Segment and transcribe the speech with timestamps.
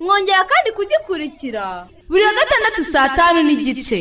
[0.00, 1.64] Mwongera kandi kugikurikira.
[2.08, 3.98] Buri wa gatandatu saa tanu n'igice.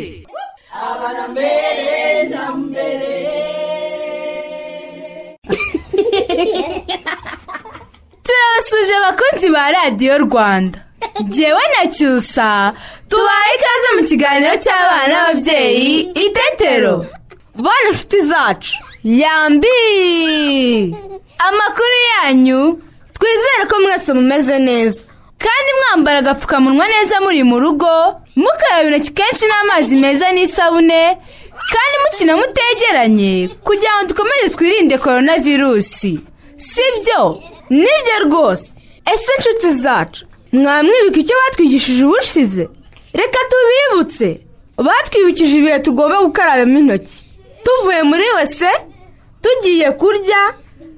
[8.25, 10.80] Turabasuje abakunzi ba radiyo rwanda.
[11.23, 12.73] Ngewe na cyusa
[13.09, 15.89] tubaye ikaze mu kiganiro cy'abana n'ababyeyi
[16.25, 16.95] itetero
[17.64, 18.73] bana inshuti zacu.
[19.03, 19.78] Yambi!
[21.47, 22.62] Amakuru yanyu.
[23.16, 25.02] Twizere ko mwese mumeze neza.
[25.38, 27.88] Kandi mwambara agapfukamunwa neza muri mu rugo
[28.36, 31.17] mukaraba intoki kenshi n'amazi meza n'isabune
[31.73, 36.19] kandi mukina mutegeranye kugira ngo dukomeze twirinde korona virusi
[36.58, 37.41] sibyo?
[37.69, 38.72] Nibyo rwose.
[39.13, 42.69] Ese inshuti zacu mwamwibuka icyo batwigishije ubushize?
[43.13, 44.45] Reka tubibutse.
[44.78, 47.25] Batwibukije ibihe tugomba gukarabamo intoki.
[47.63, 48.67] Tuvuye muri wese
[49.41, 50.41] tugiye kurya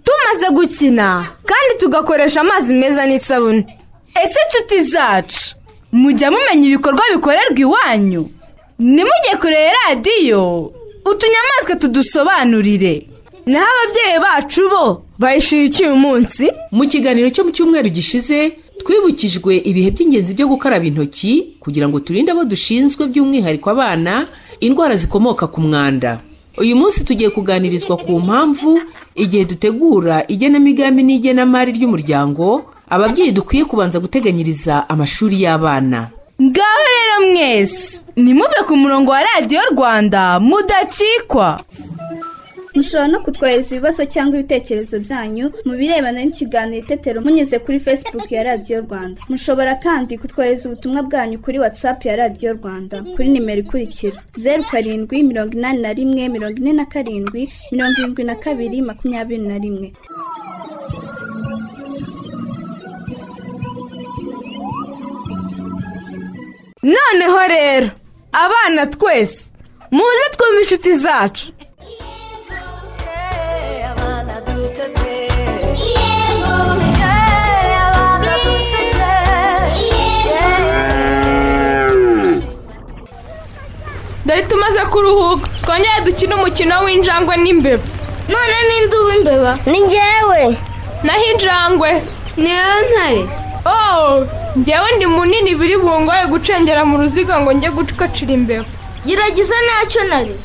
[0.04, 3.77] tumaze gukina kandi tugakoresha amazi meza n'isabune.
[4.24, 5.56] Ese inshuti zacu
[5.92, 8.30] mujya mumenya ibikorwa bikorerwa iwanyu.
[8.80, 10.72] Nimujye kureba radiyo
[11.06, 13.08] utunyamaswa tudusobanurire.
[13.46, 16.52] Naho ababyeyi bacu bo bayishyuye iki uyu munsi?
[16.72, 18.52] Mu kiganiro cyo mu cyumweru gishize
[18.84, 24.28] twibukijwe ibihe by'ingenzi byo gukaraba intoki kugira ngo turinde abo dushinzwe by'umwihariko abana
[24.60, 26.20] indwara zikomoka ku mwanda.
[26.58, 28.82] Uyu munsi tugiye kuganirizwa ku mpamvu
[29.16, 36.10] igihe dutegura igenamigambi n'igenamari ry'umuryango ababyeyi dukwiye kubanza guteganyiriza amashuri y'abana.
[36.42, 41.64] Ngaho rero mwese nimuve ku murongo wa radiyo rwanda mudacikwa.
[42.76, 48.44] Mushobora no kutwohereza ibibazo cyangwa ibitekerezo byanyu mu birebana n'ikiganiro itetero munyuze kuri facebook ya
[48.44, 49.22] radiyo rwanda.
[49.30, 54.22] Mushobora kandi kutwohereza ubutumwa bwanyu kuri whatsapp ya radiyo rwanda kuri nimero ikurikira.
[54.38, 59.42] Zeru karindwi mirongo inani na rimwe mirongo ine na karindwi mirongo irindwi na kabiri makumyabiri
[59.42, 59.94] na rimwe.
[66.94, 67.88] Noneho rero
[68.44, 69.40] abana twese
[69.96, 71.46] muze twumve inshuti zacu.
[84.26, 87.84] Dore tumaze kuruhuka twongere dukine umukino w'injangwe n'imbeba.
[88.32, 90.42] None ninde uba imbeba ni njyewe.
[91.06, 91.90] Naho injangwe.
[92.44, 92.52] Ni
[92.90, 93.22] ntare.
[93.66, 94.26] Oh.
[94.58, 98.66] Njyewe ndi munini biri bungoye gucengera mu ruziga ngo njye gukacira imbeba.
[99.06, 100.36] Gerageza ntacyo nari.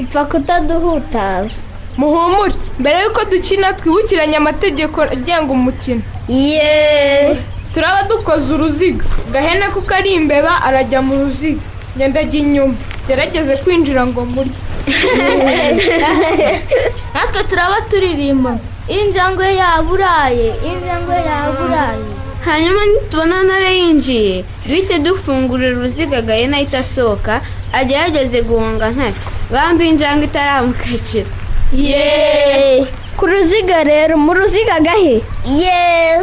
[0.00, 1.60] Upfa kutaduhutaza
[1.98, 2.54] muhumure.
[2.80, 6.02] Mbere y'uko dukina twibukiranye amategeko agenga umukino.
[6.28, 7.36] Yeee.
[7.74, 9.04] Turaba dukoze uruziga.
[9.32, 11.62] Gahene kuko ari imbeba arajya mu ruziga.
[11.96, 12.74] Ngenda ajya inyuma.
[13.08, 14.52] Gerageze kwinjira ngo murye.
[17.14, 18.52] Natwe turaba turirimba.
[18.88, 22.11] Injangwe yaburaye injangwe yaburaye.
[22.46, 27.40] Hanyuma nitubona ntare yinjiye duhite dufungurira uruziga gahene ahita asohoka
[27.72, 29.14] agerageze guhunga ntare
[29.52, 31.30] bambi injangwe itaramukakira.
[31.72, 32.84] Yeee.
[33.16, 35.20] Ku ruziga rero mu ruziga gahe
[35.60, 36.18] yeee.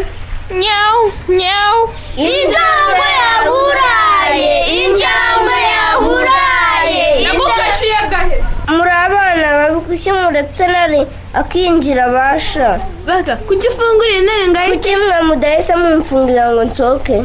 [0.61, 1.03] Nyawu
[1.39, 1.81] nyawu
[2.17, 8.35] injangwe yaburaye injangwe yaburaye nagukaciye gahe
[8.75, 11.01] muri abana babi kuki muretse nari
[11.33, 17.23] akinjira abasha baka kuki ufungurira intare ngahe kuki mwe mudahise mumfungira ngo nsohoke?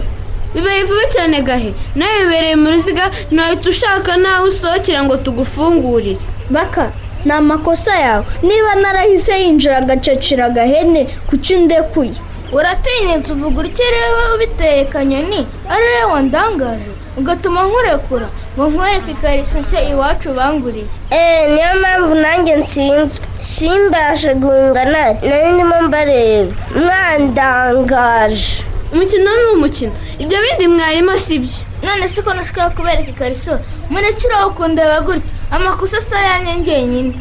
[0.55, 1.71] Bibaye vuba cyane gahe.
[1.97, 6.21] Nawe wibereye mu ruziga ntahita ushaka nawe usohokera ngo tugufungurire.
[6.51, 6.91] Baka
[7.25, 8.25] ni amakosa yawe.
[8.43, 12.12] Niba narahise yinjira agacacira agahene kuki ndekuye?
[12.53, 15.47] Uratinyutse uvuga utyo rero ubiteye kanyoni.
[15.69, 18.29] Ari wowe wandangaje ugatuma nkurekura.
[18.56, 25.49] Ngo nkwereke ikariso nshya iwacu banguriye eee niyo mpamvu nanjye nsinzwe simbashe guhunga nari nari
[25.53, 26.53] ndimo mbareba
[26.85, 29.93] mwandangaje umukino ni umukino
[30.23, 33.59] ibyo bindi mwarimu si byo none se ko nashaka kubereka ikariso
[33.91, 37.12] murekeraho kundeba gutya amakosa asa yanjye ngenyine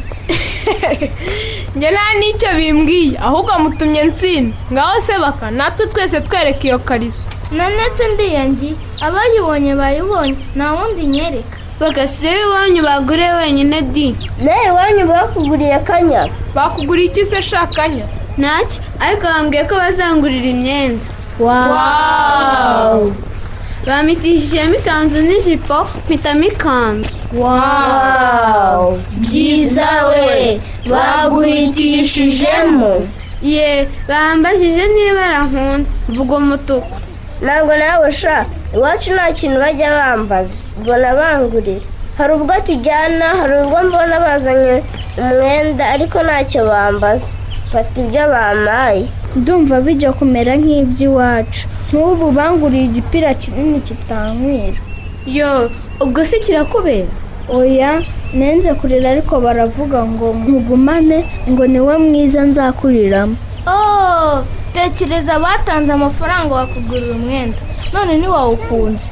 [1.76, 4.54] njye nta n'icyo bimbwiye ahubwo mutumye nsinda.
[4.72, 7.26] Ngaho se baka natwe twese twereka iyo kariso
[7.56, 8.74] nanetse ndiyangiye
[9.06, 11.56] abayibonye bayibonye nta wundi nyereka.
[11.80, 14.14] Bagasiyo iwanyu bagure wenyine di.
[14.44, 16.22] Nawe iwanyu bakuguriye akanya?
[16.54, 18.04] Bakuguriye iki se shakanya
[18.38, 21.02] ntacyo ariko bambwiye ko bazangurira imyenda.
[21.40, 23.12] Wawu
[23.86, 30.60] bamitishijemo ikanzu n'ijipo mpitamo ikanzu wawu byiza we
[30.90, 32.92] baguhitishijemo
[33.42, 36.96] ye bambajije niba arankunda mvuga umutuku
[37.44, 40.64] ntabwo nawe sha iwacu nta kintu bajya bambaza?
[40.80, 41.80] Mbona bangurira.
[42.18, 44.82] Hari ubwo tujyana hari ubwo mbona bazanye
[45.18, 47.34] umwenda ariko ntacyo bambaza.
[47.72, 49.04] Fata ibyo bampaye
[49.36, 51.66] ndumva bijya kumera nk'iby'iwacu.
[51.94, 54.74] Nk'ubu banguriye igipira kinini kitankwira
[55.26, 55.70] yo
[56.02, 57.06] ubwo si kirakubera?
[57.48, 58.02] Oya
[58.34, 63.36] nenze kurira ariko baravuga ngo nkugumane ngo ni we mwiza nzakuriramo.
[63.66, 64.42] Oh
[64.74, 67.58] tekereza batanze amafaranga bakugurira umwenda.
[67.92, 69.08] None ntiwawukunze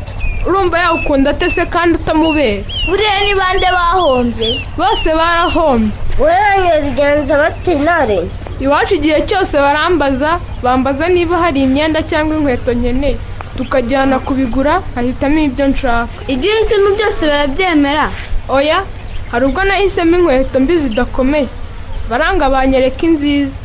[0.47, 2.65] urumva yawukunda ate se kandi utamubera?
[2.89, 4.49] Buriya ni bande bahombye?
[4.77, 5.93] Bose barahombye.
[6.19, 8.19] Wowe banyobigenza bate intare
[8.61, 13.17] iwacu igihe cyose barambaza bambaza niba hari imyenda cyangwa inkweto nkeneye.
[13.57, 16.09] Tukajyana kubigura ahitamo ibyo nshaka.
[16.33, 18.07] Ibyo uhisemo byose barabyemera.
[18.49, 18.79] Oya
[19.31, 21.49] hari ubwo nahisemo inkweto mbi zidakomeye.
[22.11, 23.57] Baranga banyereka inziza.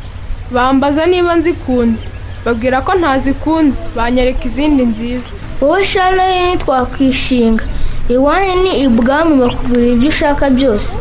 [0.51, 2.03] Bambaza niba nzikunze.
[2.45, 3.79] Babwira ko ntazikunze.
[3.95, 5.29] Banyereka izindi nziza.
[5.61, 7.63] Wowe shana rero ntitwakwishinga
[8.09, 10.91] iwanyu ni ibwami bakugurira ibyo ushaka byose.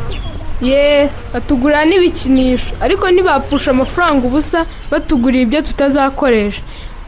[0.61, 2.71] Ye batugurira n'ibikinisho.
[2.81, 4.59] Ariko ntibapfusha amafaranga ubusa
[4.91, 6.63] batugurira ibyo tutazakoresha.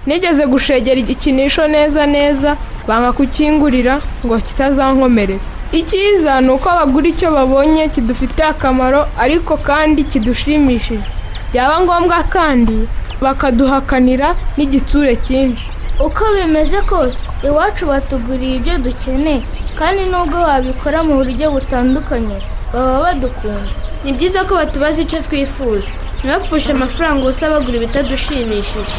[0.07, 2.57] Nigeze gushegera igikinisho neza neza
[2.89, 5.55] banga kukingurira ngo kitazankomeretsa.
[5.73, 11.05] Icyiza ni uko bagura icyo babonye kidufitiye akamaro ariko kandi kidushimishije.
[11.53, 12.77] Byaba ngombwa kandi
[13.21, 15.65] bakaduhakanira n'igitsure cyinshi.
[16.07, 17.19] Uko bimeze kose
[17.49, 19.43] iwacu batuguriye ibyo dukeneye
[19.79, 22.37] kandi nubwo babikora mu buryo butandukanye
[22.73, 23.71] baba badukunda
[24.05, 25.91] ni byiza ko batubaza icyo twifuza.
[26.19, 28.95] Ntibapfushe amafaranga ubusa bagura ibitadushimishije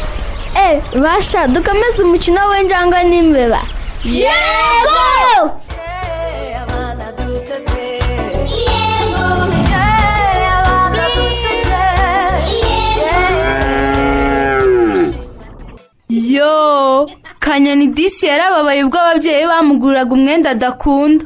[0.64, 3.60] eh basha dukomeze umukino w'injangwe n'imbeba.
[4.04, 5.00] Yego!
[16.08, 17.08] Yo
[17.40, 21.24] kanyoni disi yarababaye ubwo ababyeyi bamuguriraga umwenda adakunda.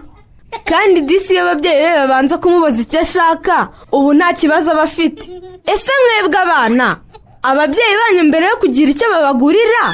[0.70, 3.56] Kandi disi iyo ababyeyi be babanza kumubaza icyo ashaka.
[3.92, 5.24] Ubu nta kibazo aba afite.
[5.72, 6.86] Ese mwebwe abana
[7.42, 9.84] ababyeyi banyu mbere yo kugira icyo babagurira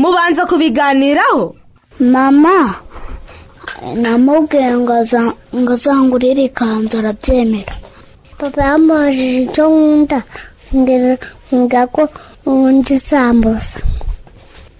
[0.00, 1.54] mubanza kubiganiraho?
[2.00, 2.56] Mama
[4.02, 7.74] namubwiye ngo aza- ngo azangurire ikanzu arabyemera.
[8.38, 10.18] Papa yamubajije icyo nkunda
[10.72, 12.02] mbwira ko
[12.44, 13.78] nkunda isambusa.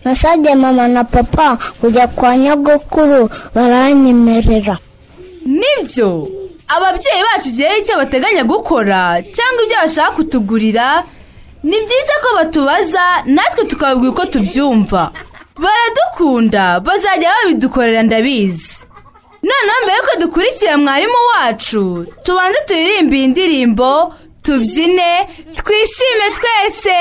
[0.04, 4.76] Nasabye mama na papa kujya kwa nyogokuru baranyemerera.
[5.44, 6.28] Ni byo
[6.68, 9.00] ababyeyi bacu igihe icyo bateganya gukora
[9.36, 11.04] cyangwa ibyo bashaka kutugurira
[11.62, 15.02] ni byiza ko batubaza natwe tukababwira uko tubyumva.
[15.56, 18.84] Baradukunda bazajya babidukorera ndabizi.
[19.42, 25.10] Noneho mbere yuko dukurikira mwarimu wacu tubanze turirimbe iyi ndirimbo tubyine
[25.58, 26.98] twishime twese.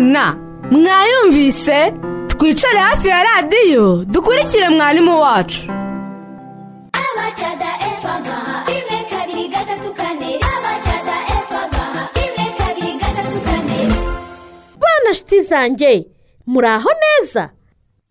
[0.00, 0.26] Abana
[0.70, 1.92] mwayumvise
[2.28, 5.60] twicare hafi ya radiyo dukurikire mwarimu wacu.
[14.80, 16.06] Bana nshuti zanjye
[16.46, 17.50] muri aho neza?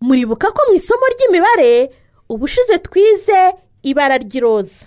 [0.00, 1.90] Muribuka ko mu isomo ry'imibare
[2.28, 3.40] ubushize twize
[3.82, 4.86] ibara ry'iroza.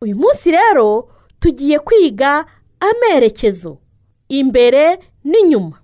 [0.00, 1.08] Uyu munsi rero
[1.40, 2.44] tugiye kwiga
[2.80, 3.78] amerekezo.
[4.28, 5.81] Imbere n'inyuma.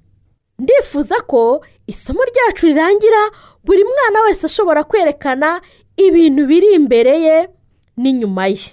[0.59, 3.23] Ndifuza ko isomo ryacu rirangira
[3.65, 5.61] buri mwana wese ashobora kwerekana
[5.97, 7.49] ibintu biri imbere ye
[7.97, 8.69] n'inyuma ye.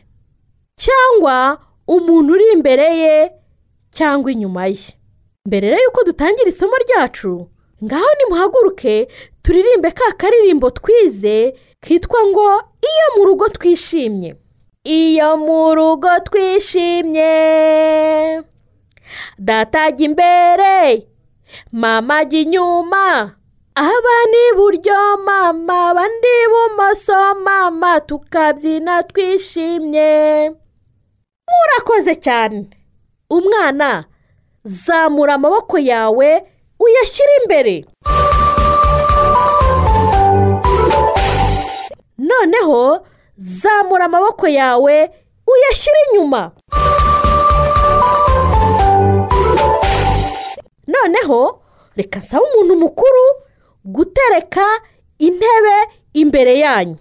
[0.83, 3.31] Cyangwa umuntu uri imbere ye
[3.91, 4.87] cyangwa inyuma ye.
[5.45, 7.49] Mbere rero y'uko dutangira isomo ryacu
[7.83, 9.07] ngaho nimuhaguruke
[9.41, 12.47] turirimbe ka karirimbo twize kitwa ngo
[12.89, 14.35] iyo mu rugo twishimye.
[14.83, 17.33] Iyo mu rugo twishimye.
[19.39, 21.07] Data ajya imbere.
[21.71, 23.35] Mama ajya inyuma
[23.75, 30.51] abana iburyo mama abandi ibumoso mama tukabyina twishimye.
[31.49, 32.69] Murakoze cyane.
[33.29, 34.05] Umwana
[34.63, 36.29] zamura amaboko yawe
[36.79, 37.85] uyashyire imbere.
[42.17, 43.05] Noneho
[43.37, 44.95] zamura amaboko yawe
[45.47, 46.51] uyashyire inyuma.
[50.87, 51.61] Noneho
[51.95, 53.23] reka nsaba umuntu mukuru
[53.85, 54.65] gutereka
[55.19, 55.77] intebe
[56.13, 56.97] imbere yanyu.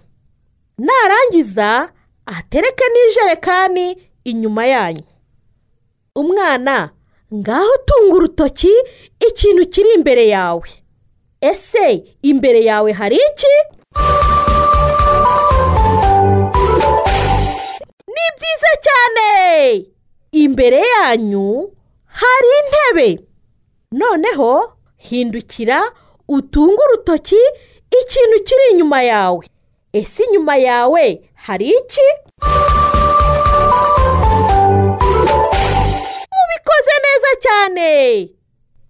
[0.77, 1.89] Narangiza
[2.25, 5.03] atereke n'ijerekani inyuma yanyu.
[6.15, 6.89] Umwana
[7.33, 8.73] ngaho tunga urutoki
[9.27, 10.69] ikintu kiri imbere yawe.
[11.41, 13.53] Ese imbere yawe hari iki?
[18.15, 19.85] Ni byiza cyane!
[20.31, 21.71] Imbere yanyu
[22.05, 23.09] hari intebe.
[23.91, 25.91] Noneho hindukira
[26.27, 27.39] utunge urutoki
[28.01, 29.45] ikintu kiri inyuma yawe.
[29.93, 32.07] Ese inyuma yawe hari iki?
[36.35, 37.89] Mubikoze neza cyane.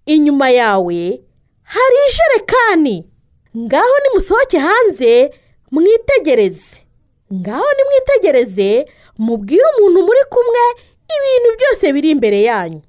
[0.05, 1.21] Inyuma yawe
[1.63, 3.05] hari ijerekani.
[3.57, 5.33] Ngaho nimusohoke hanze
[5.71, 6.75] mwitegereze.
[7.33, 8.85] Ngaho nimwitegereze
[9.17, 10.63] mubwire umuntu muri kumwe
[11.15, 12.81] ibintu byose biri imbere yanyu.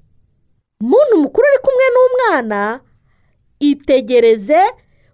[0.83, 2.79] Umuntu mukuru uri kumwe n'umwana
[3.59, 4.61] itegereze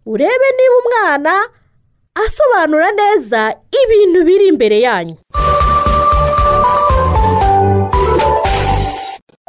[0.05, 1.33] urebe niba umwana
[2.25, 3.41] asobanura neza
[3.81, 5.15] ibintu biri imbere yanyu.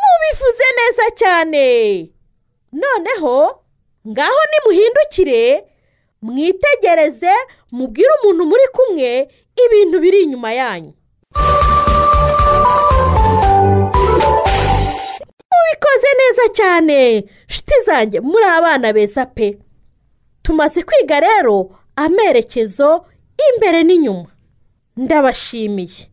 [0.01, 1.65] Mubivuze neza cyane.
[2.73, 3.37] Noneho
[4.09, 5.65] ngaho nimuhindukire
[6.23, 7.33] mwitegereze
[7.73, 9.11] mubwire umuntu muri kumwe
[9.65, 10.93] ibintu biri inyuma yanyu.
[15.65, 17.25] Mubikoze neza cyane.
[17.49, 19.59] Nshuti zanjye muri abana beza pe.
[20.43, 23.05] Tumaze kwiga rero amerekezo
[23.49, 24.29] imbere n'inyuma.
[24.97, 26.09] Ndabashimiye.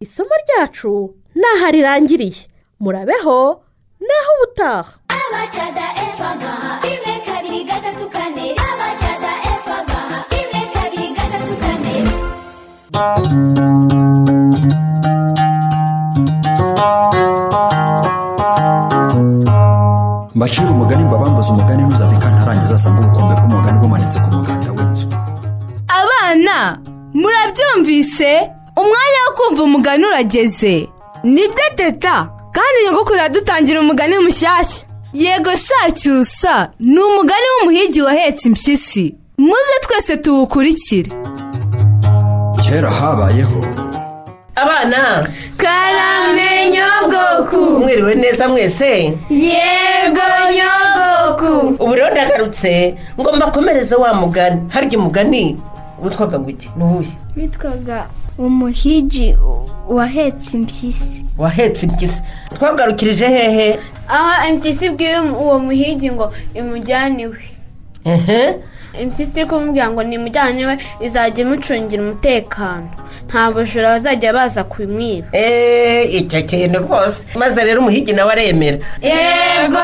[0.00, 2.42] Isomo ryacu ntaho rirangiriye.
[2.80, 3.62] Murabeho
[4.00, 4.92] naho ubutaha.
[5.08, 8.46] Abacada efa gaha rimwe kabiri gatatu kane.
[10.32, 11.94] Rimwe kabiri gatatu kane.
[20.34, 25.06] Mbacira umugani mbabambuze umugani ntuzave kantarangiza asanga ubukombe bw'umugani bumanitse ku muganda w'inzu.
[26.00, 26.56] Abana
[27.20, 28.30] murabyumvise?
[28.82, 30.88] Umwanya wo kumva umugani urageze.
[31.24, 32.16] Nibyo teta
[32.56, 34.84] kandi nyogokuru yadutangira umugani mushyashya.
[35.12, 39.14] Yego shacyusa ni umugani w'umuhigi wahetse impyisi.
[39.38, 41.10] Muze twese tuwukurikire.
[42.64, 43.60] Kera habayeho.
[44.56, 45.28] Abana
[47.78, 48.88] mwiriwe neza mwese?
[49.30, 51.82] Yego nyogoku.
[51.84, 54.60] Ubu rero ndagarutse ngo mbakomereze wa mugani.
[54.68, 55.56] Harya umugani?
[56.02, 56.70] Witwaga ngo iki?
[56.76, 57.08] Ni uwuhe?
[57.36, 58.06] Witwaga
[58.38, 59.36] umuhigi
[59.88, 61.24] wahetse impyisi.
[61.38, 62.22] Wahetse impyisi.
[62.54, 63.78] Twagarukirije hehe?
[64.08, 67.38] Aho impyisi ibwira uwo muhigi ngo imujyane iwe
[69.02, 72.88] impyisi iri kumubwira ngo nimujyane iwe izajya imucungira umutekano.
[73.28, 75.26] Nta bujura bazajya baza kumwiba.
[75.32, 77.26] Eee icyo kintu rwose.
[77.38, 78.78] Maze rero umuhigi nawe aremera.
[79.02, 79.78] Yego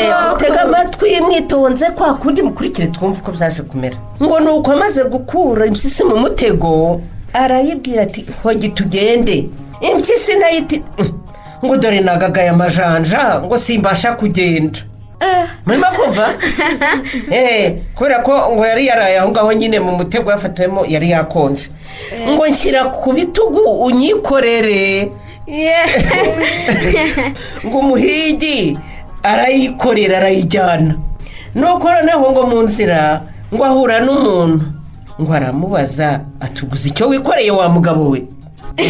[0.00, 3.96] Eh, tega amatwi mwitonze kwa kundi mukurikire twumve uko byaje kumera.
[4.22, 7.00] Ngo ni uko amaze gukura impyisi mu mutego
[7.32, 9.48] arayibwira ati hogi tugende.
[9.80, 11.12] Impyisi na yo iti "Mm,
[11.64, 14.78] ngo dore nagagaye amajanja ngo simbasha kugenda.
[15.66, 16.34] Murimo kumva?
[17.30, 21.68] Eh, kubera ko ngo yari yaraye aho ngaho nyine mu mutego yafatiyemo yari yakonje.
[22.28, 25.10] Ngo nshyira ku bitugu unyikorere.
[27.66, 28.78] Ngo umuhigi
[29.22, 30.94] arayikorera arayijyana.
[31.54, 33.20] Nuko noneho ngo mu nzira
[33.54, 34.64] ngo ahura n'umuntu
[35.20, 38.24] ngo aramubaza atuguze icyo wikoreye wa mugabo we.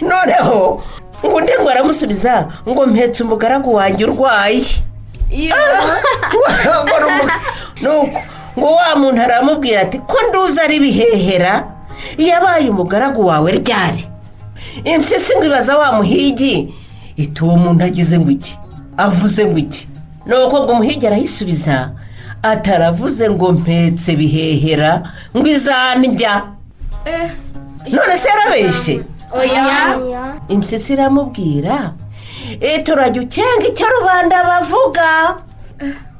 [0.00, 0.82] Noneho
[1.24, 4.62] ngo undi ngo aramusubiza ngo mpetse umugaragu wanjye urwaye.
[7.78, 7.88] Ngo
[8.56, 11.64] ni wa muntu aramubwira ati ko nduzi ari bihehera?
[12.18, 14.04] Yabaye umugaragu wawe ryari?
[14.84, 16.74] Impyisi ngo ibaza wa muhigi
[17.16, 18.58] iti uwo muntu agize ngo iki?
[18.96, 19.88] Avuze ngo iki?
[20.26, 21.90] Nuko ngo umuhigi arayisubiza
[22.42, 25.02] ataravuze ngo mpetse bihehera
[25.36, 26.42] ngo izandya
[27.90, 29.00] none se yarabeshye?
[29.32, 29.96] Oya.
[30.48, 31.90] Impyisi iramubwira eh,
[32.84, 35.36] turajya ukenga icyo rubanda bavuga.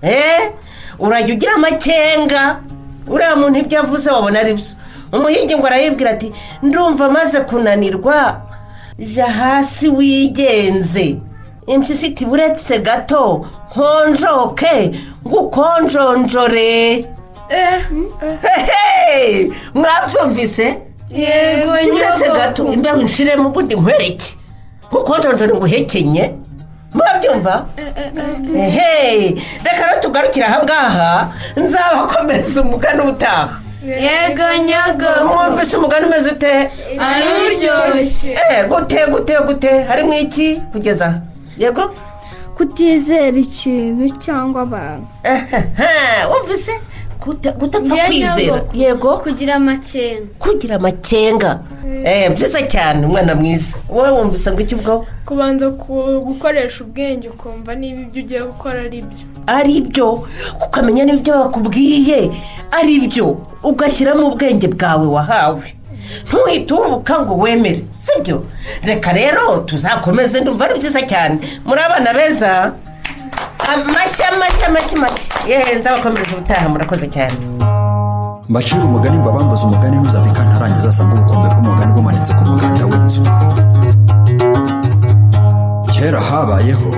[0.03, 0.51] Eh.
[0.99, 2.61] Urajya ugira amakenga
[3.09, 4.65] uriya muntu ibyo avuze wabona ari byo.
[5.13, 8.41] Umuhigi ngo arayibwira ati ndumva amaze kunanirwa.
[8.99, 11.17] Jya hasi wigenze.
[11.67, 15.01] Impyisi iti buretse gato nkonjoke.
[15.27, 17.05] Ngukonjonjore.
[18.43, 19.51] Hehe!
[19.75, 20.79] mwabyumvise
[21.11, 22.39] Yego, uretse nyogo.
[22.39, 24.37] gato imbeho nshiremo ubundi nkwereke.
[24.93, 26.35] Ngukonjonjore nguhekenye
[26.95, 27.67] murabyumva
[29.65, 35.11] reka rero tugarukire aha ngaha nzabakomereza umugani utaha Yego, nyogo.
[35.29, 38.37] mwumvise umugani umeze ute Ari uryoshye.
[38.69, 41.21] Gute gute gute harimo iki kugeza
[41.59, 41.95] yego
[42.57, 45.07] kutizera ikintu cyangwa abantu
[46.31, 46.73] wumvise
[47.21, 48.57] Gute- gutapfa Njye kwizera.
[48.57, 48.71] nyogo.
[48.75, 49.17] yego?
[49.19, 51.61] Kugira amakenga kugira amakenga
[52.05, 53.77] Eh, byiza cyane umwana mwiza.
[53.89, 55.07] Wowe wumvise ngo iki ubwo?
[55.27, 60.25] Kubanza ku- gukoresha ubwenge ukumva niba ibyo ugiye gukora ari byo ari byo
[60.67, 62.31] ukamenya n'ibyo bakubwiye.
[62.71, 65.67] Ari byo ugashyiramo ubwenge bwawe wahawe.
[66.27, 68.45] Ntuhite uhubuka ngo wemere sibyo?
[68.83, 71.39] Reka rero tuzakomeze ndumva ari byiza cyane.
[71.67, 72.73] Muri abana beza.
[73.69, 77.35] Amashyi amashyi amashyi amashyi yewe nzabakomereza ubutaha murakoze cyane.
[78.49, 83.23] Mbacira umugani mbabambuze umugani ntuzave kantarangiza asanga ubukombe bw'umugani bumanitse ku muganda w'inzu.
[85.93, 86.91] Kera habayeho.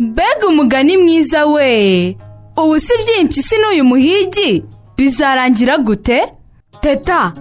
[0.00, 2.16] Mbega umugani mwiza we!
[2.56, 4.64] Ubu si by'impyisi n'uyu muhigi?
[4.96, 6.32] Bizarangira gute?
[6.80, 7.32] Teta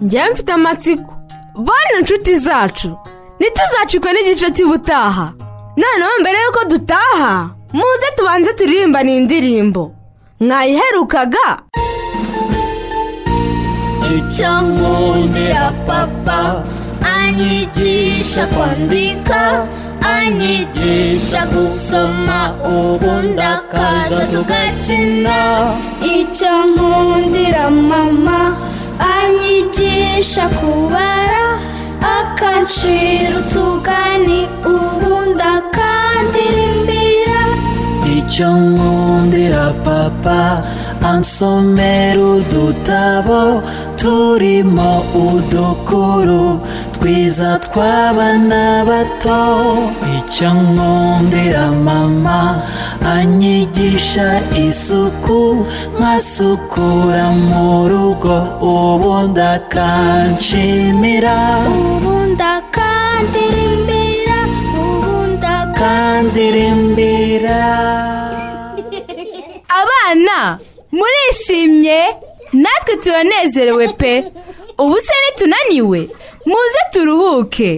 [0.00, 1.12] njyewe mfite amatsiko.
[1.54, 2.96] Bane inshuti zacu.
[3.40, 5.32] Ntituzacikwe n'igice cy'ubutaha.
[5.76, 9.92] Noneho mbere y'uko dutaha muze tubanze turirimbane indirimbo
[10.40, 11.46] mwayiherukaga?
[14.16, 16.62] Icyo nkundira papa
[17.16, 19.66] anyigisha kwandika
[20.16, 25.36] anyigisha gusoma ubundi akaza tugakina
[26.16, 28.56] icyo nkundira mama
[29.16, 31.44] anyigisha kubara
[32.18, 34.45] akancira utugani
[35.26, 37.40] ubundi akandirimbira
[38.16, 40.40] icyo nkundira papa
[41.10, 43.40] ansomera udutabo
[44.00, 44.92] turimo
[45.26, 46.44] udukuru.
[46.94, 49.42] Twiza tw'abana bato.
[50.16, 52.40] Icyo nkundira mama
[53.14, 54.28] anyigisha
[54.66, 55.40] isuku.
[55.98, 58.36] Nkasukura mu rugo.
[58.74, 61.36] Ubundi akanshimira
[61.68, 63.75] ubundi akandirimbira
[65.76, 67.60] ubundi akandirimbira
[69.80, 70.58] abana
[70.92, 72.00] murishimye?
[72.52, 74.24] Natwe turanezerewe pe.
[74.78, 76.00] Ubu se nitunaniwe.
[76.46, 77.70] Muze turuhuke.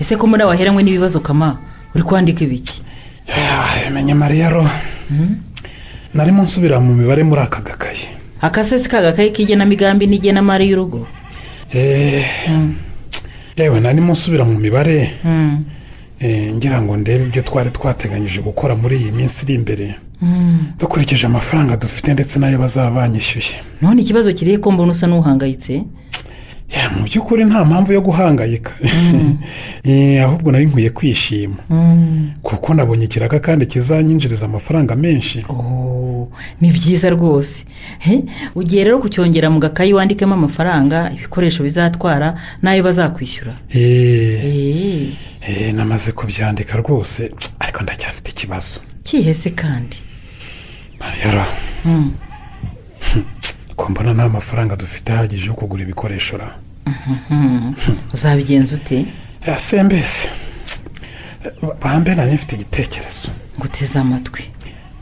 [0.00, 1.58] Ese ko muri waheranywe n'ibibazo kama?
[1.94, 2.82] Uri kwandika ibiki?
[3.94, 4.66] Menye mariya ro.
[6.14, 8.06] Narimo nsubira mu mibare muri aka gakayi.
[8.42, 11.06] Akasesi k'agakayi k'igenamigambi n'igenamari y'urugo.
[11.74, 12.24] Eh,
[13.56, 15.10] yewe narimo nsubira mu mibare?
[16.20, 19.94] Eh, ngira ngo ndebe ibyo twari twateganyije gukora muri iyi minsi iri imbere.
[20.78, 23.54] Dukurikije amafaranga dufite ndetse n'ayo bazaba banyishyuye.
[23.82, 25.82] None ikibazo kirihe ko mbona usa n'uhangayitse?
[26.96, 28.72] Mu by'ukuri nta mpamvu yo guhangayika.
[29.84, 31.54] Eh, ahubwo nari nkwiye kwishima.
[32.42, 35.44] Kuko nabonye ikiraga kandi kizanyinjiriza amafaranga menshi.
[36.60, 37.64] Ni byiza rwose.
[37.98, 43.54] He, ugiye rero kucyongera mu gakayi wandikemo amafaranga ibikoresho bizatwara n'ayo bazakwishyura?
[43.74, 45.08] Eh,
[45.48, 48.80] eh, namaze kubyandika rwose ariko ndacyafite ikibazo.
[49.02, 49.96] Kihese kandi.
[51.00, 51.46] Mariyara
[51.84, 52.12] Mm.
[53.82, 56.48] Ko mbona nta mafaranga dufite ahagije yo kugura ibikoresho ra?
[56.86, 57.74] Mhm.
[58.14, 59.06] uzabigenza ute?
[59.46, 60.28] Ese mbese.
[61.82, 63.28] Bambe nari mfite igitekerezo.
[63.58, 64.42] Nguteze amatwi.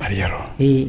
[0.01, 0.87] Mariyaro Eh,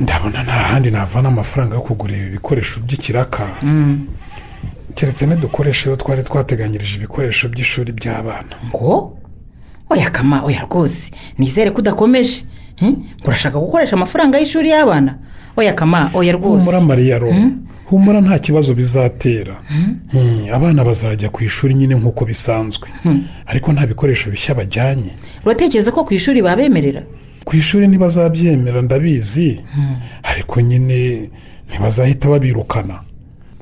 [0.00, 3.44] ndabona nta handi navana amafaranga yo kugura ibi bikoresho by'ikiraka.
[3.62, 4.06] Mm.
[4.94, 8.54] keretse nidukoresha iyo twari twateganyirije ibikoresho by'ishuri by'abana.
[8.68, 9.18] Ngo?
[9.90, 11.10] Oya kama oya rwose.
[11.38, 12.44] Nizere ko udakomeje.
[13.24, 15.18] Urashaka gukoresha amafaranga y'ishuri y'abana?
[15.56, 16.64] Oya kama oya rwose.
[16.64, 17.28] Humura mariyaro
[17.86, 19.60] humura nta kibazo bizatera.
[20.14, 22.88] Eh, abana bazajya ku ishuri nyine nk'uko bisanzwe.
[23.46, 25.12] Ariko nta bikoresho bishya bajyanye.
[25.44, 27.02] Uratekereza ko ku ishuri babemerera?
[27.44, 29.60] Ku ishuri ntibazabyemera ndabizi.
[30.22, 31.30] Ariko nyine
[31.68, 33.00] ntibazahita babirukana.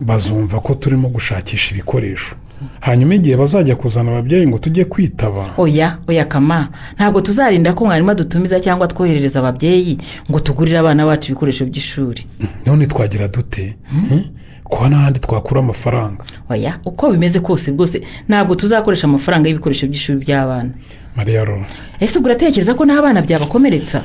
[0.00, 2.34] Bazumva ko turimo gushakisha ibikoresho.
[2.80, 5.46] Hanyuma igihe bazajya kuzana ababyeyi ngo tujye kwitaba.
[5.58, 6.68] Oya oya kama.
[6.96, 9.98] Ntabwo tuzarinda ko mwarimu adutumiza cyangwa twoherereza ababyeyi
[10.30, 12.26] ngo tugurire abana bacu ibikoresho by'ishuri.
[12.66, 13.76] None twagira dute?
[14.12, 14.24] Eh?
[14.70, 16.24] kuba n'ahandi twakura amafaranga?
[16.50, 20.70] Oya uko bimeze kose rwose ntabwo tuzakoresha amafaranga y'ibikoresho by'ishuri by'abana.
[21.16, 21.64] Mariya ro
[22.00, 24.02] ese ubwo uratekereza ko n'abana byabakomeretsa?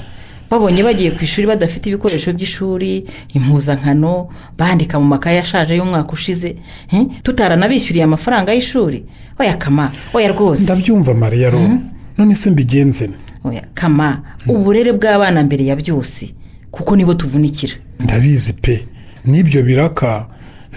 [0.49, 6.55] Babonye bagiye ku ishuri badafite ibikoresho by'ishuri impuzankano bandika mu makaye ashaje y'umwaka ushize
[7.23, 9.03] tutaranabishyuriye amafaranga y'ishuri?
[9.39, 9.91] Oya kama.
[10.13, 10.63] Oya rwose.
[10.63, 11.59] Ndabyumva mariya ro
[12.17, 13.09] none se mbigenze
[13.43, 14.21] oya kama.
[14.47, 16.29] Uburere bw'abana mbere ya byose.
[16.71, 17.73] Kuko nibo tuvunikira.
[17.99, 18.85] Ndabizi pe.
[19.25, 20.25] N'ibyo biraka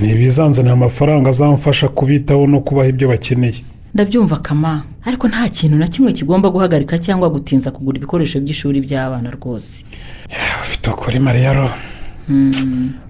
[0.01, 3.63] ntibizanzanira amafaranga azamfasha kubitaho no kubaha ibyo bakeneye.
[3.99, 9.31] Ndabyumva kama ariko nta kintu na kimwe kigomba guhagarika cyangwa gutinza kugura ibikoresho by'ishuri by'abana
[9.31, 9.83] rwose.
[10.63, 11.71] Ufite ukuri mariya ro.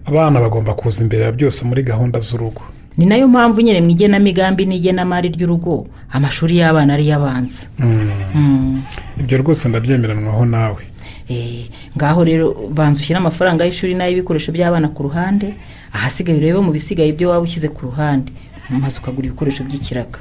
[0.09, 2.63] Abana bagomba kuza imbere ya byose muri gahunda z'urugo.
[2.97, 8.83] Ni na yo mpamvu nyine mu igenamigambi n'igenamari ry'urugo amashuri y'abana ariyo abanza Mm.
[9.21, 10.83] ibyo rwose ndabyemeranwaho nawe.
[11.29, 15.53] Eh, ngaho rero banza ushyire amafaranga y'ishuri n'ay'ibikoresho by'abana ku ruhande
[15.93, 18.33] ahasigaye urebe mu bisigaye ibyo waba ushyize ku ruhande.
[18.73, 20.19] Maze ukagura ibikoresho by'ikiraga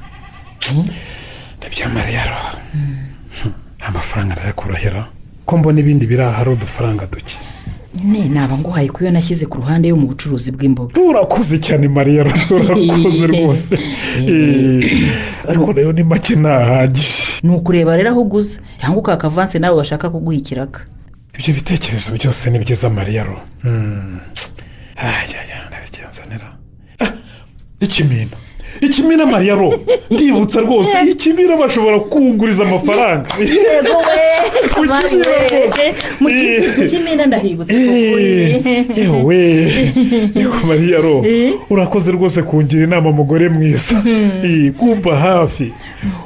[0.76, 2.40] ni byo mariya ro
[3.88, 5.08] amafaranga arayakorohera
[5.46, 7.38] ko mbona ibindi biri aha ari udufaranga duke.
[7.96, 10.94] Nyine naba nguhaye kuyo nashyize ku ruhande yo mu bucuruzi bw'imboga.
[11.02, 13.74] Urakoze cyane mariya ro urakoze rwose.
[14.28, 17.42] Eh, ariko na yo ni make ntahagije.
[17.44, 20.80] Ni ukureba rero aho uguza cyangwa ukaka avanse nawe bashaka kuguha ikiraga
[21.40, 23.38] ibyo bitekerezo byose ni byiza mariya ro.
[23.62, 24.20] Hmm.
[25.68, 26.58] ndabigenza nera
[27.00, 27.12] Ah,
[27.80, 28.38] ikimina
[28.82, 29.80] ikimina mariya ro
[30.12, 33.30] ndibutsa rwose ikimina bashobora kunguriza amafaranga.
[33.40, 34.86] Yego we.
[34.86, 35.94] Rwose.
[36.20, 36.30] mu
[36.90, 39.38] kimina ndahibutse Eh, yewe
[40.36, 41.26] yego mariya ro
[41.70, 44.04] urakoze rwose kungira inama mugore mwiza.
[44.44, 45.74] Eh, kumva hafi.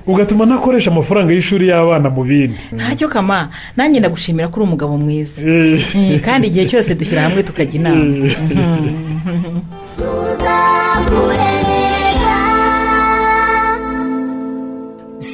[0.08, 2.58] Ugatuma ntakoresha amafaranga y'ishuri y'abana mu bindi.
[2.72, 5.42] Ntacyo kama nanjye ndagushimira ko uri umugabo mwiza.
[5.46, 8.04] Eh, kandi igihe cyose dushyira hamwe tukajya inama.
[8.04, 9.62] Mhm.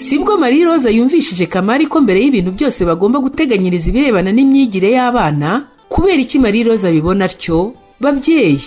[0.07, 6.19] Sibwo marie roza yumvishije kamari ko mbere y'ibintu byose bagomba guteganyiriza ibirebana n'imyigire y'abana kubera
[6.25, 7.73] iki marie roza abibona atyo?
[7.99, 8.61] Babyeyi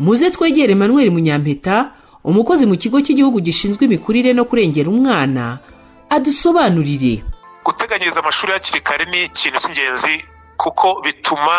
[0.00, 1.92] muze twegere manuel munyampeta
[2.24, 5.58] umukozi mu kigo cy'igihugu gishinzwe imikurire no kurengera umwana
[6.10, 7.20] adusobanurire.
[7.64, 10.14] Guteganyiriza amashuri hakiri kare ni ikintu cy'ingenzi
[10.56, 11.56] kuko bituma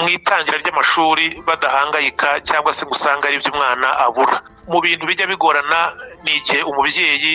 [0.00, 4.36] mu itangira ry'amashuri badahangayika cyangwa se ngo usange ari ibyo umwana abura.
[4.68, 5.80] Mu bintu bijya bigorana
[6.24, 7.34] ni igihe umubyeyi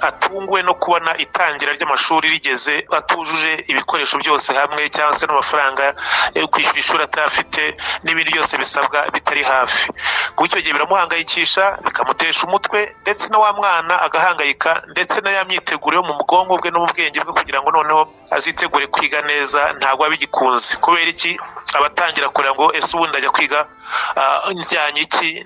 [0.00, 5.94] atunguwe no kubona itangira ry'amashuri rigeze atujuje ibikoresho byose hamwe cyangwa se n'amafaranga
[6.34, 9.90] yo kwishyura ishuri atayafite n'ibindi byose bisabwa bitari hafi.
[10.32, 15.96] Kuko icyo gihe biramuhangayikisha bikamutesha umutwe ndetse na wa mwana agahangayika ndetse na ya myiteguro
[15.96, 20.04] yo mu bwonko bwe no mu bwenge bwe kugira ngo noneho azitegure kwiga neza ntabwo
[20.04, 21.38] aba bigikunze kubera iki?
[21.74, 23.66] Abatangira kureba ngo ese ubundi ajya kwiga
[24.54, 25.44] njyanye iki?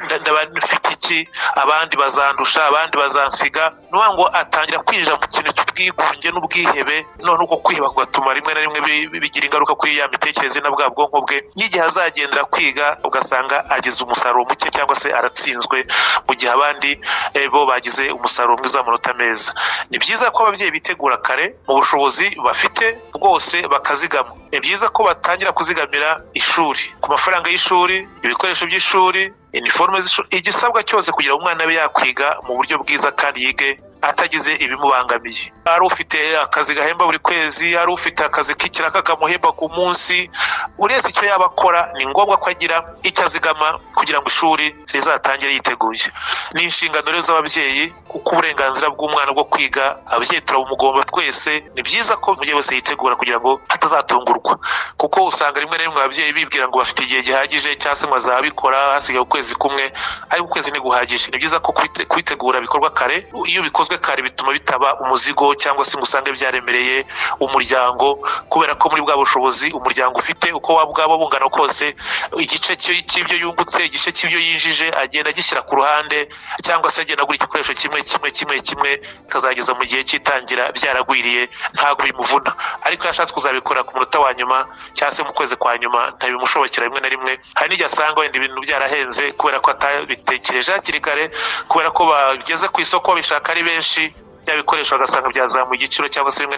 [0.57, 1.29] Mfite iki?
[1.57, 3.73] Abandi bazandusha abandi bazansiga.
[3.93, 8.61] Ni ukuvuga ngo atangira kwinjira mu kintu cy'ubwigunge n'ubwihebe none uko kwiheba kugatuma rimwe na
[8.61, 11.37] rimwe bi- bi- bigira ingaruka kuri ya mitekerereze na bwa bwonko bwe.
[11.57, 15.87] N'igihe azagendera kwiga ugasanga agize umusaruro muke cyangwa se aratsinzwe.
[16.29, 17.01] Mu gihe abandi
[17.35, 19.53] eh, bo bagize umusaruro mwiza w'amanota meza.
[19.91, 24.31] Ni byiza ko ababyeyi bitegura kare mu bushobozi bafite bwose bakazigama.
[24.53, 26.95] Ni byiza ko batangira kuzigamira ishuri.
[27.01, 32.53] Ku mafaranga y'ishuri ibikoresho by'ishuri iniforume z'ishuri igisabwa cyose kugira ngo umwana abe yakwiga mu
[32.57, 35.53] buryo bwiza kandi yige atagize ibimubangamiye.
[35.67, 40.31] Ari ufite akazi gahemba buri kwezi ari ufite akazi k'ikiraka kamuhemba ku munsi
[40.79, 46.07] uretse icyo yaba akora ni ngombwa ko agira icyo azigama kugira ngo ishuri rizatangire yiteguye.
[46.55, 52.31] Ni inshingano rero z'ababyeyi kuko uburenganzira bw'umwana bwo kwiga ababyeyi turabumugomba twese ni byiza ko
[52.33, 54.59] umubyeyi wese yitegura kugira ngo atazatungurwa.
[54.97, 58.79] Kuko usanga rimwe na rimwe ababyeyi bibwira ngo bafite igihe gihagije cyangwa se ngo bazabikora
[58.95, 59.93] hasigaye ukwezi kumwe
[60.31, 61.31] ariko ukwezi ntiguhagije.
[61.33, 65.97] Ni byiza ko kubite- kubitegura bikorwa kare iyo bikozwe kare bituma bitaba umuzigo cyangwa se
[65.97, 67.05] ngo usange byaremereye
[67.41, 68.07] umuryango
[68.49, 71.95] kubera ko muri bwa bushobozi umuryango ufite uko waba bwaba bungana kose
[72.39, 76.29] igice cy- cy'ibyo yungutse igice cy'ibyo yinjije agenda agishyira ku ruhande
[76.65, 78.91] cyangwa se agenda agura igikoresho kimwe kimwe kimwe kimwe
[79.29, 82.51] akazageza mu gihe cy'itangira byaragwiriye ntabwo bimuvuna.
[82.87, 84.59] Ariko iyo ashatse kuzabikora ku munota wa nyuma
[84.97, 87.33] cyangwa se mu kwezi kwa nyuma ntabimushobokera rimwe na rimwe.
[87.55, 91.25] Hari n'igihe asanga wenda ibintu byarahenze kubera ko atabitekereje hakiri kare
[91.69, 94.15] kubera ko bageze ku isoko babishaka ari benshi
[94.47, 96.57] bya bikoresho bagasanga byazamuye igiciro cyangwa se rimwe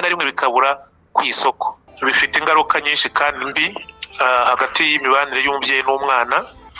[0.00, 0.78] na- rimwe bikabura
[1.12, 1.78] ku isoko.
[2.02, 3.66] Bifite ingaruka nyinshi kandi mbi
[4.22, 6.36] ah, hagati y'imibanire y'umubyeyi n'umwana.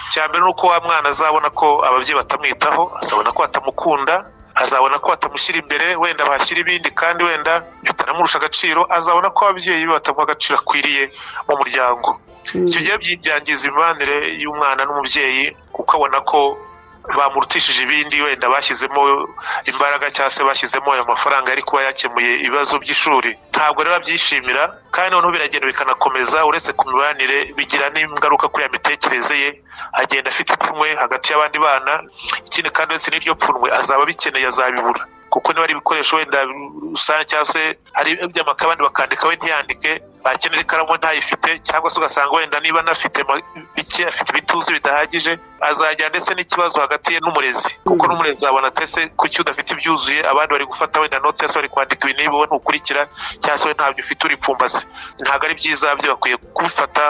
[0.09, 4.15] Icya mbere ni uko wa mwana azabona ko ababyeyi batamwitaho azabona ko batamukunda
[4.55, 9.93] azabona ko batamushyira imbere wenda bashyira ibindi kandi wenda bitanamurusha agaciro azabona ko ababyeyi be
[9.93, 11.11] batamuha agaciro akwiriye
[11.49, 12.19] mu muryango.
[12.71, 16.59] Gihe byi- byangiza imibanire y'umwana n'umubyeyi kuko abona ko
[17.17, 19.29] bamurutishije ibindi wenda bashyizemo
[19.71, 23.31] imbaraga cyangwa se bashyizemo ayo mafaranga yari kuba yakemuye ibibazo by'ishuri.
[23.53, 29.35] Ntabwo rero abyishimira kandi noneho biragenda bikanakomeza uretse ku mibanire bigira n'ingaruka kuri ya mitekerereze
[29.43, 29.49] ye
[30.01, 31.93] agenda afite ipfunwe hagati y'abandi bana.
[32.49, 35.05] Ikindi kandi uretse n'iryo pfunwe azaba abikeneye azabibura.
[35.31, 36.45] Kuko niba ari ibikoresho wenda
[36.93, 39.93] rusange cyangwa se hari iby'amakaye abandi bakandika we ntiyandike
[40.25, 43.25] bakenera ikaramu ntayifite cyangwa se ugasanga wenda niba anafite
[43.77, 47.81] bike afite ibituzu bidahagije azajya ndetse n'ikibazo hagati ye n'umurezi.
[47.85, 51.69] Kuko n'umurezi abona atese kuki udafite ibyuzuye abandi bari gufata wenda note cyangwa se bari
[51.69, 53.03] kwandika ibi n'ibi wowe ntukurikira
[53.43, 54.87] cyangwa se we ntabyo ufite uripfumbase
[55.23, 57.05] ntabwo ari byiza ababyeyi bakwiye kubifata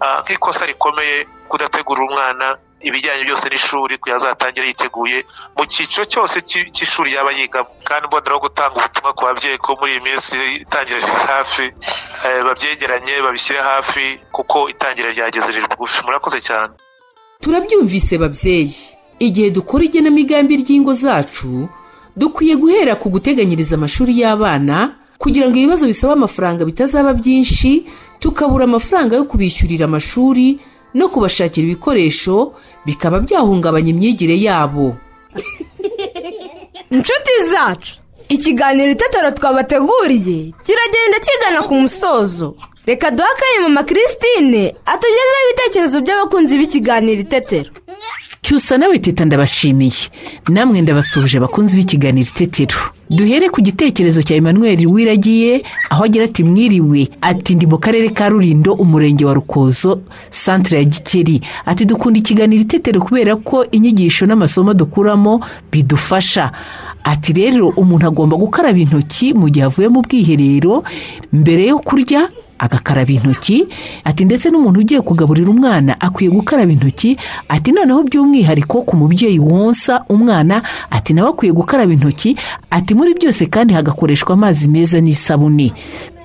[0.00, 2.46] ah, nk'ikosa rikomeye kudategurira umwana
[2.88, 5.18] ibijyanye byose n'ishuri kugira azatangire yiteguye.
[5.56, 9.90] Mu cyiciro cyose cy'i- cy'ishuri yaba yigamo kandi mboneraho gutanga ubutumwa ku babyeyi ko muri
[9.92, 11.00] iyi minsi itangira
[11.32, 11.64] hafi
[12.26, 15.98] eh, babyegeranye babishyire hafi kuko itangira ryageze riri bugufi.
[16.06, 16.72] Murakoze cyane.
[17.40, 18.74] Turabyumvise babyeyi.
[19.18, 21.68] Igihe dukora igenamigambi ry'ingo zacu
[22.16, 27.86] dukwiye guhera ku guteganyiriza amashuri y'abana kugira ngo ibibazo bisaba amafaranga bitazaba byinshi
[28.18, 30.58] tukabura amafaranga yo kubishyurira amashuri
[30.94, 32.52] no kubashakira ibikoresho
[32.86, 34.96] bikaba byahungabanya imyigire yabo.
[36.94, 37.92] Inshuti zacu
[38.28, 42.56] ikiganiro itetero twabateguriye kiragenda kigana ku musozo.
[42.86, 47.70] Reka duhe akanya mama christine atugezeho ibitekerezo by'abakunzi b'ikiganiro itetero.
[48.42, 50.10] Cyusa nawe teta ndabashimiye.
[50.48, 52.78] Namwe ndabasuhuje abakunzi b'ikiganiro itetero
[53.10, 57.08] duhere ku gitekerezo cya emmanuel wiragiye aho agira ati mwiriwe.
[57.20, 62.62] Ati ndi mu karere ka rurindo umurenge wa rukozo santire ya gikeri ati dukunda ikiganiro
[62.62, 65.40] itetero kubera ko inyigisho n'amasomo dukuramo
[65.72, 66.50] bidufasha.
[67.04, 70.82] Ati rero umuntu agomba gukaraba intoki mu gihe avuye mu bwiherero
[71.32, 72.26] mbere yo kurya
[72.62, 73.66] agakaraba intoki
[74.04, 77.16] ati ndetse n'umuntu ugiye kugaburira umwana akwiye gukaraba intoki.
[77.48, 80.62] Ati noneho by'umwihariko ku mubyeyi wonsa umwana.
[80.90, 82.36] Ati nawe akwiye gukaraba intoki.
[82.70, 85.72] Ati muri byose kandi hagakoreshwa amazi meza n'isabune.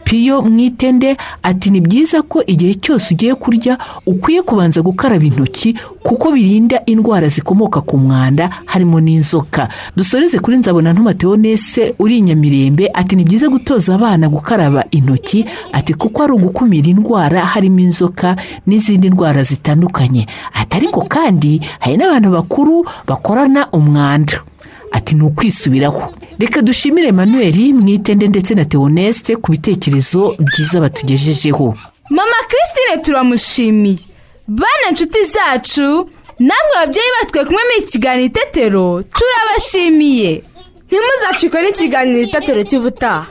[0.08, 6.32] Piyo mwitende ati ni byiza ko igihe cyose ugiye kurya ukwiye kubanza gukaraba intoki kuko
[6.32, 9.67] birinda indwara zikomoka ku mwanda harimo n'inzoka.
[9.96, 15.46] Dusoreze kuri nzabona ntumateonese uri i nyamirembe ati ni byiza gutoza abana gukaraba intoki.
[15.76, 18.36] Ati kuko ari ugukumira indwara harimo inzoka
[18.67, 20.28] n'izindi ndwara zitandukanye.
[20.54, 24.39] Ati ariko kandi hari n'abantu bakuru bakorana umwanda.
[24.98, 26.14] Ati ni ukwisubiraho.
[26.40, 31.76] Reka dushimire emmanuel mwitende ndetse na teoneste ku bitekerezo byiza batugejejeho.
[32.10, 33.98] Mama christine turamushimiye.
[34.48, 40.44] Bana inshuti zacu namwe ababyeyi bacu twari kumwe muri kiganiro itetero turabashimiye.
[40.88, 43.28] Ntimuzacikwe n'ikiganiro itetero cy'ubutaha.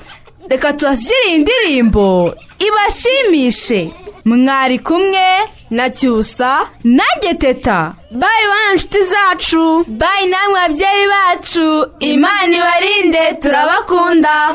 [0.51, 2.35] Reka tubashyire iyi ndirimbo
[2.67, 3.91] ibashimishe.
[4.27, 5.27] Mwari kumwe
[5.71, 9.85] na cyusa nanjye teta bayi bana inshuti zacu.
[9.89, 11.87] Bayi namwe ababyeyi bacu.
[12.01, 14.55] Imana ibarinde turabakunda.